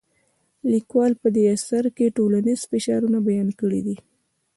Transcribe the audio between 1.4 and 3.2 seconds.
اثر کې ټولنیز فشارونه